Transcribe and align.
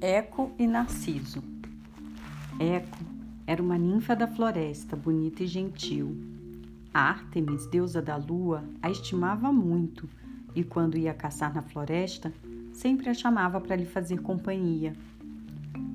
Eco 0.00 0.52
e 0.56 0.64
Narciso. 0.64 1.42
Eco 2.60 2.98
era 3.44 3.60
uma 3.60 3.76
ninfa 3.76 4.14
da 4.14 4.28
floresta, 4.28 4.94
bonita 4.94 5.42
e 5.42 5.46
gentil. 5.48 6.16
A 6.94 7.00
Ártemis, 7.00 7.66
deusa 7.66 8.00
da 8.00 8.14
lua, 8.14 8.62
a 8.80 8.88
estimava 8.88 9.52
muito 9.52 10.08
e, 10.54 10.62
quando 10.62 10.96
ia 10.96 11.12
caçar 11.12 11.52
na 11.52 11.62
floresta, 11.62 12.32
sempre 12.72 13.10
a 13.10 13.14
chamava 13.14 13.60
para 13.60 13.74
lhe 13.74 13.86
fazer 13.86 14.20
companhia. 14.20 14.92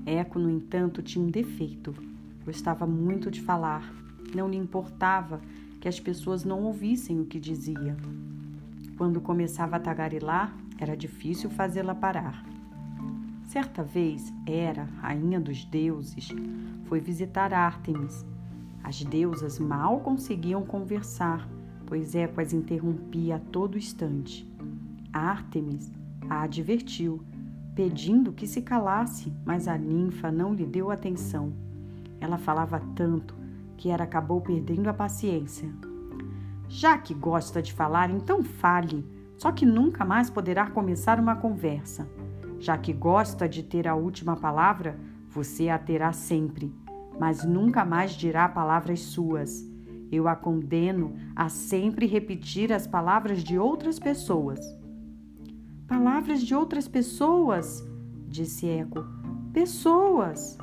Eco, 0.05 0.38
no 0.38 0.49
entanto, 0.49 1.01
tinha 1.01 1.23
um 1.23 1.31
defeito. 1.31 1.95
Gostava 2.43 2.85
muito 2.85 3.31
de 3.31 3.39
falar. 3.39 3.89
Não 4.35 4.49
lhe 4.49 4.57
importava 4.57 5.39
que 5.79 5.88
as 5.88 5.97
pessoas 5.97 6.43
não 6.43 6.63
ouvissem 6.63 7.21
o 7.21 7.25
que 7.25 7.39
dizia. 7.39 7.95
Quando 8.97 9.21
começava 9.21 9.77
a 9.77 9.79
tagarelar, 9.79 10.54
era 10.78 10.97
difícil 10.97 11.50
fazê-la 11.50 11.96
parar. 11.96 12.53
Certa 13.54 13.84
vez, 13.84 14.34
Hera, 14.48 14.89
rainha 15.00 15.39
dos 15.39 15.64
deuses, 15.64 16.30
foi 16.86 17.00
visitar 17.00 17.54
Ártemis. 17.54 18.26
As 18.84 19.04
deusas 19.04 19.60
mal 19.60 20.00
conseguiam 20.00 20.64
conversar, 20.64 21.48
pois 21.86 22.16
Eco 22.16 22.42
as 22.42 22.52
interrompia 22.52 23.36
a 23.36 23.39
todo 23.39 23.78
instante. 23.78 24.52
Ártemis 25.14 25.92
a 26.28 26.42
advertiu, 26.42 27.24
pedindo 27.76 28.34
que 28.34 28.48
se 28.48 28.60
calasse, 28.60 29.32
mas 29.46 29.68
a 29.68 29.78
ninfa 29.78 30.32
não 30.32 30.56
lhe 30.56 30.65
deu 30.65 30.90
atenção. 30.90 31.54
Ela 32.20 32.40
falava 32.40 32.81
tanto 32.95 33.36
que 33.78 33.90
Hera 33.90 34.06
acabou 34.06 34.42
perdendo 34.42 34.88
a 34.88 34.94
paciência. 34.95 35.72
Já 36.67 36.98
que 36.98 37.14
gosta 37.14 37.62
de 37.62 37.72
falar, 37.72 38.09
então 38.09 38.44
fale, 38.44 39.06
só 39.38 39.52
que 39.52 39.64
nunca 39.64 40.04
mais 40.04 40.28
poderá 40.28 40.72
começar 40.72 41.20
uma 41.20 41.36
conversa. 41.36 42.09
Já 42.64 42.78
que 42.78 42.94
gosta 42.94 43.50
de 43.50 43.61
ter 43.61 43.89
a 43.89 43.94
última 43.94 44.38
palavra, 44.38 44.97
você 45.28 45.67
a 45.67 45.78
terá 45.78 46.14
sempre, 46.14 46.73
mas 47.20 47.44
nunca 47.44 47.83
mais 47.83 48.14
dirá 48.14 48.47
palavras 48.47 49.02
suas. 49.02 49.70
Eu 50.09 50.30
a 50.30 50.36
condeno 50.38 51.14
a 51.36 51.50
sempre 51.50 52.05
repetir 52.05 52.72
as 52.72 52.88
palavras 52.88 53.44
de 53.44 53.59
outras 53.59 54.00
pessoas. 54.00 54.61
Palavras 55.86 56.42
de 56.42 56.55
outras 56.55 56.88
pessoas, 56.88 57.86
disse 58.30 58.66
Eco. 58.66 59.03
Pessoas! 59.52 60.58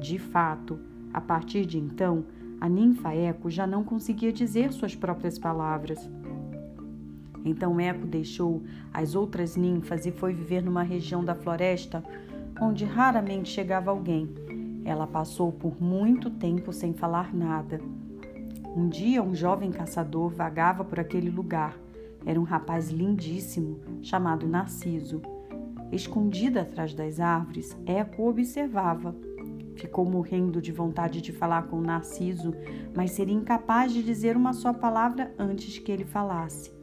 De 0.00 0.18
fato, 0.18 0.80
a 1.14 1.20
partir 1.20 1.64
de 1.66 1.78
então, 1.78 2.24
a 2.60 2.68
ninfa 2.68 3.14
Eco 3.14 3.48
já 3.48 3.64
não 3.64 3.84
conseguia 3.84 4.32
dizer 4.32 4.72
suas 4.72 4.96
próprias 4.96 5.38
palavras. 5.38 6.00
Então 7.44 7.78
Eco 7.78 8.06
deixou 8.06 8.62
as 8.92 9.14
outras 9.14 9.56
ninfas 9.56 10.06
e 10.06 10.10
foi 10.10 10.32
viver 10.32 10.62
numa 10.62 10.82
região 10.82 11.24
da 11.24 11.34
floresta 11.34 12.02
onde 12.60 12.84
raramente 12.84 13.48
chegava 13.48 13.90
alguém. 13.90 14.28
Ela 14.84 15.06
passou 15.06 15.52
por 15.52 15.80
muito 15.80 16.30
tempo 16.30 16.72
sem 16.72 16.92
falar 16.92 17.34
nada. 17.34 17.80
Um 18.74 18.88
dia, 18.88 19.22
um 19.22 19.34
jovem 19.34 19.70
caçador 19.70 20.30
vagava 20.30 20.84
por 20.84 20.98
aquele 20.98 21.30
lugar. 21.30 21.78
Era 22.24 22.40
um 22.40 22.44
rapaz 22.44 22.90
lindíssimo, 22.90 23.80
chamado 24.02 24.46
Narciso. 24.46 25.22
Escondida 25.92 26.62
atrás 26.62 26.94
das 26.94 27.20
árvores, 27.20 27.76
Eco 27.86 28.28
observava. 28.28 29.14
Ficou 29.76 30.04
morrendo 30.04 30.60
de 30.60 30.72
vontade 30.72 31.20
de 31.20 31.32
falar 31.32 31.68
com 31.68 31.80
Narciso, 31.80 32.52
mas 32.94 33.12
seria 33.12 33.34
incapaz 33.34 33.92
de 33.92 34.02
dizer 34.02 34.36
uma 34.36 34.52
só 34.52 34.72
palavra 34.72 35.32
antes 35.38 35.78
que 35.78 35.92
ele 35.92 36.04
falasse 36.04 36.77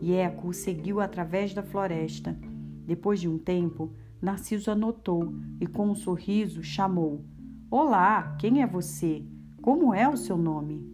e 0.00 0.12
Eco 0.12 0.48
o 0.48 0.52
seguiu 0.52 1.00
através 1.00 1.52
da 1.52 1.62
floresta. 1.62 2.38
Depois 2.86 3.20
de 3.20 3.28
um 3.28 3.38
tempo, 3.38 3.92
Narciso 4.20 4.70
anotou 4.70 5.32
e, 5.60 5.66
com 5.66 5.88
um 5.88 5.94
sorriso, 5.94 6.62
chamou: 6.62 7.24
Olá, 7.70 8.36
quem 8.38 8.62
é 8.62 8.66
você? 8.66 9.24
Como 9.62 9.94
é 9.94 10.08
o 10.08 10.16
seu 10.16 10.36
nome? 10.36 10.84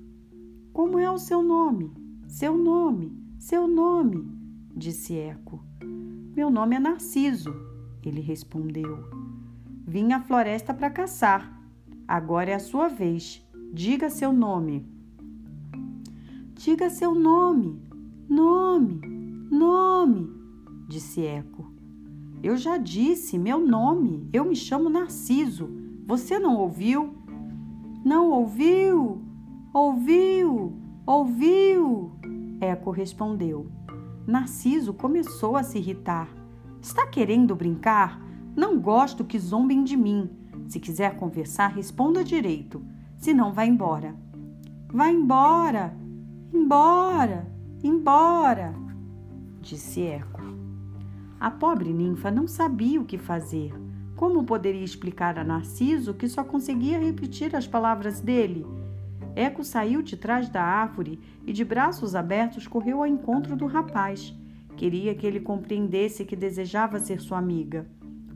Como 0.73 0.99
é 0.99 1.11
o 1.11 1.19
seu 1.19 1.43
nome? 1.43 1.91
Seu 2.29 2.59
nome, 2.59 3.17
seu 3.39 3.67
nome, 3.69 4.29
disse 4.75 5.17
Eco. 5.17 5.65
Meu 6.37 6.51
nome 6.51 6.77
é 6.77 6.79
Narciso, 6.79 7.55
ele 8.03 8.21
respondeu. 8.21 9.09
Vim 9.87 10.13
à 10.13 10.21
floresta 10.21 10.75
para 10.75 10.91
caçar. 10.91 11.63
Agora 12.07 12.51
é 12.51 12.55
a 12.55 12.61
sua 12.61 12.89
vez. 12.89 13.43
Diga 13.73 14.11
seu 14.11 14.33
nome. 14.33 14.85
Diga 16.55 16.91
seu 16.91 17.15
nome, 17.15 17.81
Nome, 18.29 19.01
nome, 19.51 20.29
disse 20.89 21.25
Eco. 21.25 21.71
Eu 22.43 22.57
já 22.57 22.77
disse 22.77 23.39
meu 23.39 23.65
nome. 23.65 24.29
Eu 24.33 24.45
me 24.45 24.57
chamo 24.57 24.91
Narciso. 24.91 25.71
Você 26.07 26.37
não 26.37 26.57
ouviu? 26.57 27.15
Não 28.05 28.31
ouviu? 28.31 29.23
Ouviu? 29.73 30.73
Ouviu? 31.07 32.13
Eco 32.61 32.91
respondeu. 32.91 33.69
Narciso 34.27 34.93
começou 34.93 35.57
a 35.57 35.63
se 35.63 35.79
irritar. 35.79 36.29
Está 36.83 37.07
querendo 37.07 37.55
brincar? 37.55 38.21
Não 38.57 38.81
gosto 38.81 39.25
que 39.25 39.39
zombem 39.39 39.85
de 39.85 39.97
mim. 39.97 40.29
Se 40.67 40.81
quiser 40.81 41.17
conversar, 41.17 41.69
responda 41.69 42.25
direito. 42.25 42.83
Se 43.17 43.33
não, 43.33 43.53
vá 43.53 43.65
embora. 43.65 44.17
Vá 44.93 45.11
embora! 45.11 45.97
Embora! 46.53 47.56
Embora! 47.83 48.75
disse 49.61 50.03
Eco. 50.03 50.41
A 51.39 51.51
pobre 51.51 51.93
ninfa 51.93 52.31
não 52.31 52.49
sabia 52.49 53.01
o 53.01 53.05
que 53.05 53.19
fazer. 53.19 53.75
Como 54.15 54.45
poderia 54.45 54.85
explicar 54.85 55.39
a 55.39 55.45
Narciso 55.45 56.15
que 56.15 56.29
só 56.29 56.43
conseguia 56.43 56.99
repetir 56.99 57.55
as 57.55 57.67
palavras 57.67 58.21
dele? 58.21 58.67
Eco 59.35 59.63
saiu 59.63 60.01
de 60.01 60.17
trás 60.17 60.49
da 60.49 60.63
árvore 60.63 61.21
e, 61.45 61.53
de 61.53 61.63
braços 61.63 62.15
abertos, 62.15 62.67
correu 62.67 63.01
ao 63.01 63.07
encontro 63.07 63.55
do 63.55 63.67
rapaz. 63.67 64.35
Queria 64.77 65.15
que 65.15 65.27
ele 65.27 65.41
compreendesse 65.41 66.25
que 66.25 66.35
desejava 66.35 66.99
ser 66.99 67.21
sua 67.21 67.37
amiga. 67.37 67.87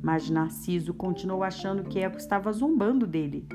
Mas 0.03 0.28
Narciso 0.28 0.93
continuou 0.93 1.43
achando 1.43 1.84
que 1.84 1.99
Eco 1.99 2.19
estava 2.19 2.53
zombando 2.53 3.07
dele. 3.07 3.47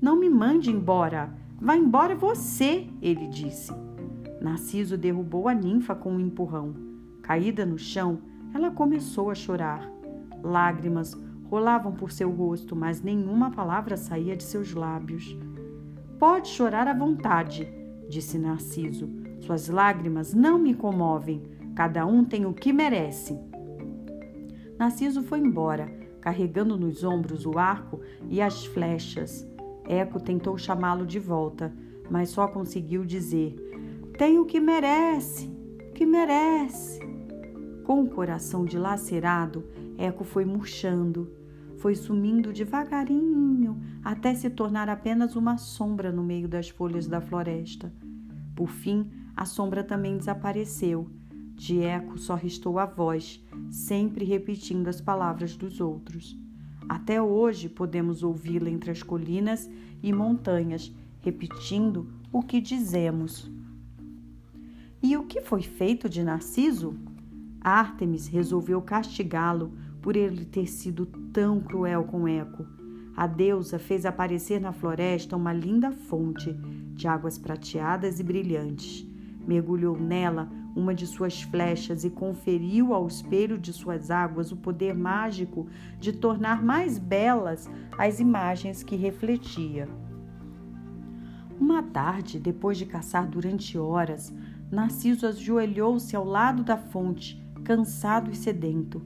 Não 0.00 0.16
me 0.16 0.28
mande 0.28 0.70
embora. 0.70 1.32
Vá 1.58 1.76
embora 1.76 2.14
você, 2.14 2.86
ele 3.00 3.28
disse. 3.28 3.72
Narciso 4.42 4.98
derrubou 4.98 5.46
a 5.46 5.54
ninfa 5.54 5.94
com 5.94 6.14
um 6.14 6.20
empurrão. 6.20 6.74
Caída 7.22 7.64
no 7.64 7.78
chão, 7.78 8.18
ela 8.52 8.72
começou 8.72 9.30
a 9.30 9.34
chorar. 9.36 9.88
Lágrimas 10.42 11.16
rolavam 11.44 11.92
por 11.92 12.10
seu 12.10 12.28
rosto, 12.28 12.74
mas 12.74 13.00
nenhuma 13.00 13.52
palavra 13.52 13.96
saía 13.96 14.36
de 14.36 14.42
seus 14.42 14.74
lábios. 14.74 15.36
Pode 16.18 16.48
chorar 16.48 16.88
à 16.88 16.92
vontade, 16.92 17.68
disse 18.08 18.36
Narciso. 18.36 19.08
Suas 19.40 19.68
lágrimas 19.68 20.34
não 20.34 20.58
me 20.58 20.74
comovem. 20.74 21.42
Cada 21.76 22.04
um 22.04 22.24
tem 22.24 22.44
o 22.44 22.52
que 22.52 22.72
merece. 22.72 23.38
Narciso 24.76 25.22
foi 25.22 25.38
embora, 25.38 25.86
carregando 26.20 26.76
nos 26.76 27.04
ombros 27.04 27.46
o 27.46 27.58
arco 27.58 28.00
e 28.28 28.42
as 28.42 28.66
flechas. 28.66 29.46
Eco 29.88 30.18
tentou 30.18 30.58
chamá-lo 30.58 31.06
de 31.06 31.20
volta, 31.20 31.72
mas 32.10 32.30
só 32.30 32.48
conseguiu 32.48 33.04
dizer: 33.04 33.71
tem 34.18 34.38
o 34.38 34.44
que 34.44 34.60
merece, 34.60 35.50
que 35.94 36.04
merece. 36.04 37.00
Com 37.84 38.02
o 38.02 38.08
coração 38.08 38.64
dilacerado, 38.64 39.64
Eco 39.98 40.24
foi 40.24 40.44
murchando, 40.44 41.32
foi 41.78 41.94
sumindo 41.94 42.52
devagarinho 42.52 43.80
até 44.04 44.34
se 44.34 44.48
tornar 44.50 44.88
apenas 44.88 45.34
uma 45.34 45.56
sombra 45.56 46.12
no 46.12 46.22
meio 46.22 46.48
das 46.48 46.68
folhas 46.68 47.06
da 47.06 47.20
floresta. 47.20 47.92
Por 48.54 48.68
fim, 48.68 49.10
a 49.36 49.44
sombra 49.44 49.82
também 49.82 50.16
desapareceu. 50.16 51.08
De 51.54 51.80
Eco 51.80 52.18
só 52.18 52.34
restou 52.34 52.78
a 52.78 52.86
voz, 52.86 53.42
sempre 53.70 54.24
repetindo 54.24 54.88
as 54.88 55.00
palavras 55.00 55.56
dos 55.56 55.80
outros. 55.80 56.38
Até 56.88 57.20
hoje 57.20 57.68
podemos 57.68 58.22
ouvi-la 58.22 58.68
entre 58.68 58.90
as 58.90 59.02
colinas 59.02 59.70
e 60.02 60.12
montanhas, 60.12 60.94
repetindo 61.20 62.08
o 62.32 62.42
que 62.42 62.60
dizemos. 62.60 63.51
E 65.02 65.16
o 65.16 65.24
que 65.24 65.40
foi 65.40 65.62
feito 65.62 66.08
de 66.08 66.22
Narciso? 66.22 66.94
Ártemis 67.60 68.28
resolveu 68.28 68.80
castigá-lo 68.80 69.72
por 70.00 70.14
ele 70.14 70.44
ter 70.44 70.68
sido 70.68 71.06
tão 71.06 71.60
cruel 71.60 72.04
com 72.04 72.28
Eco. 72.28 72.64
A 73.16 73.26
deusa 73.26 73.80
fez 73.80 74.06
aparecer 74.06 74.60
na 74.60 74.72
floresta 74.72 75.36
uma 75.36 75.52
linda 75.52 75.90
fonte 75.90 76.52
de 76.94 77.08
águas 77.08 77.36
prateadas 77.36 78.20
e 78.20 78.22
brilhantes. 78.22 79.04
Mergulhou 79.44 79.98
nela 79.98 80.48
uma 80.74 80.94
de 80.94 81.06
suas 81.06 81.42
flechas 81.42 82.04
e 82.04 82.10
conferiu 82.10 82.94
ao 82.94 83.08
espelho 83.08 83.58
de 83.58 83.72
suas 83.72 84.08
águas 84.08 84.52
o 84.52 84.56
poder 84.56 84.94
mágico 84.94 85.66
de 85.98 86.12
tornar 86.12 86.62
mais 86.62 86.96
belas 86.96 87.68
as 87.98 88.20
imagens 88.20 88.84
que 88.84 88.94
refletia. 88.94 89.88
Uma 91.60 91.82
tarde, 91.82 92.38
depois 92.38 92.78
de 92.78 92.86
caçar 92.86 93.28
durante 93.28 93.76
horas, 93.76 94.32
Narciso 94.72 95.26
ajoelhou-se 95.26 96.16
ao 96.16 96.24
lado 96.24 96.64
da 96.64 96.78
fonte, 96.78 97.38
cansado 97.62 98.30
e 98.30 98.34
sedento. 98.34 99.02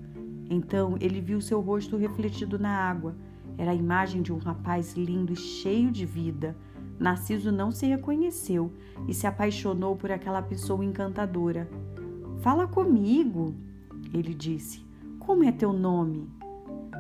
Então 0.49 0.97
ele 1.01 1.21
viu 1.21 1.41
seu 1.41 1.61
rosto 1.61 1.97
refletido 1.97 2.57
na 2.57 2.71
água. 2.71 3.17
Era 3.59 3.73
a 3.73 3.75
imagem 3.75 4.23
de 4.23 4.33
um 4.33 4.39
rapaz 4.39 4.95
lindo 4.95 5.33
e 5.33 5.37
cheio 5.37 5.91
de 5.91 6.07
vida. 6.07 6.57
Narciso 7.01 7.51
não 7.51 7.73
se 7.73 7.85
reconheceu 7.85 8.73
e 9.09 9.13
se 9.13 9.27
apaixonou 9.27 9.97
por 9.97 10.13
aquela 10.13 10.41
pessoa 10.41 10.85
encantadora. 10.85 11.69
Fala 12.43 12.69
comigo, 12.69 13.53
ele 14.15 14.35
disse. 14.35 14.87
Como 15.19 15.43
é 15.43 15.51
teu 15.51 15.73
nome? 15.73 16.31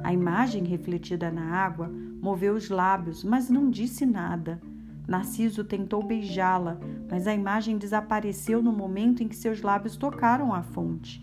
A 0.03 0.13
imagem 0.13 0.65
refletida 0.65 1.31
na 1.31 1.55
água 1.55 1.89
moveu 2.21 2.55
os 2.55 2.69
lábios, 2.69 3.23
mas 3.23 3.49
não 3.49 3.71
disse 3.71 4.05
nada. 4.05 4.61
Narciso 5.07 5.63
tentou 5.63 6.03
beijá-la, 6.03 6.79
mas 7.09 7.27
a 7.27 7.35
imagem 7.35 7.79
desapareceu 7.79 8.63
no 8.63 8.73
momento 8.73 9.23
em 9.23 9.29
que 9.29 9.37
seus 9.37 9.63
lábios 9.63 9.97
tocaram 9.97 10.53
a 10.53 10.63
fonte. 10.63 11.23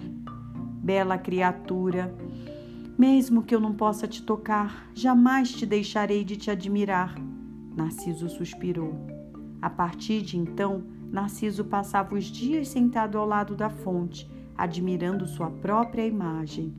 Bela 0.82 1.18
criatura, 1.18 2.14
mesmo 2.98 3.44
que 3.44 3.54
eu 3.54 3.60
não 3.60 3.74
possa 3.74 4.08
te 4.08 4.22
tocar, 4.22 4.88
jamais 4.94 5.52
te 5.52 5.66
deixarei 5.66 6.24
de 6.24 6.38
te 6.38 6.52
admirar. 6.52 7.16
Narciso 7.76 8.30
suspirou. 8.30 8.94
A 9.62 9.70
partir 9.70 10.22
de 10.22 10.38
então, 10.38 10.84
Narciso 11.12 11.66
passava 11.66 12.16
os 12.16 12.26
dias 12.26 12.68
sentado 12.68 13.18
ao 13.18 13.26
lado 13.26 13.56
da 13.56 13.70
fonte, 13.70 14.30
admirando 14.58 15.28
sua 15.28 15.50
própria 15.50 16.06
imagem. 16.06 16.74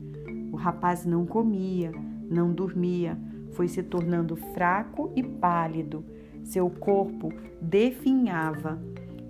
O 0.51 0.55
rapaz 0.55 1.05
não 1.05 1.25
comia, 1.25 1.91
não 2.29 2.53
dormia, 2.53 3.19
foi 3.51 3.67
se 3.67 3.83
tornando 3.83 4.35
fraco 4.35 5.11
e 5.15 5.23
pálido. 5.23 6.05
Seu 6.45 6.69
corpo 6.69 7.33
definhava. 7.59 8.79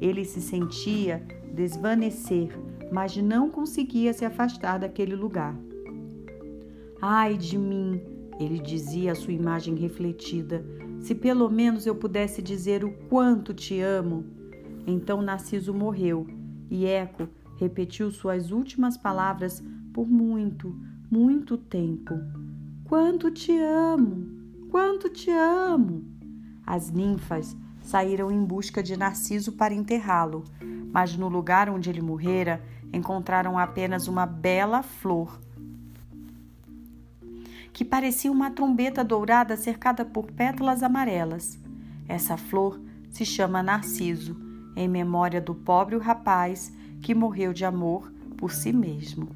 Ele 0.01 0.25
se 0.25 0.41
sentia 0.41 1.25
desvanecer, 1.53 2.49
mas 2.91 3.15
não 3.15 3.49
conseguia 3.49 4.11
se 4.11 4.25
afastar 4.25 4.79
daquele 4.79 5.15
lugar. 5.15 5.55
Ai 7.01 7.37
de 7.37 7.57
mim, 7.57 8.01
ele 8.37 8.59
dizia 8.59 9.13
à 9.13 9.15
sua 9.15 9.31
imagem 9.31 9.75
refletida, 9.75 10.63
se 10.99 11.15
pelo 11.15 11.49
menos 11.49 11.85
eu 11.85 11.95
pudesse 11.95 12.41
dizer 12.41 12.83
o 12.83 12.91
quanto 13.07 13.53
te 13.53 13.79
amo. 13.79 14.25
Então 14.85 15.21
Narciso 15.21 15.73
morreu 15.73 16.27
e 16.69 16.85
Eco 16.85 17.29
repetiu 17.55 18.11
suas 18.11 18.51
últimas 18.51 18.97
palavras 18.97 19.63
por 19.93 20.07
muito, 20.07 20.75
muito 21.09 21.57
tempo. 21.57 22.13
Quanto 22.83 23.31
te 23.31 23.57
amo, 23.57 24.27
quanto 24.69 25.09
te 25.09 25.31
amo. 25.31 26.14
As 26.65 26.89
ninfas 26.89 27.55
saíram 27.81 28.31
em 28.31 28.43
busca 28.43 28.81
de 28.81 28.97
Narciso 28.97 29.51
para 29.53 29.73
enterrá-lo, 29.73 30.43
mas 30.91 31.15
no 31.15 31.27
lugar 31.27 31.69
onde 31.69 31.89
ele 31.89 32.01
morrera 32.01 32.63
encontraram 32.91 33.57
apenas 33.57 34.07
uma 34.07 34.25
bela 34.25 34.81
flor 34.81 35.39
que 37.75 37.83
parecia 37.83 38.31
uma 38.31 38.49
trombeta 38.49 39.03
dourada 39.03 39.57
cercada 39.57 40.05
por 40.05 40.31
pétalas 40.31 40.81
amarelas. 40.81 41.59
Essa 42.07 42.37
flor 42.37 42.79
se 43.09 43.25
chama 43.25 43.61
Narciso, 43.61 44.33
em 44.77 44.87
memória 44.87 45.41
do 45.41 45.53
pobre 45.53 45.97
rapaz 45.97 46.71
que 47.01 47.13
morreu 47.13 47.51
de 47.51 47.65
amor 47.65 48.09
por 48.37 48.53
si 48.53 48.71
mesmo. 48.71 49.27